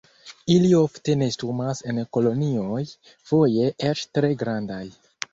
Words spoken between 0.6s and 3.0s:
ofte nestumas en kolonioj,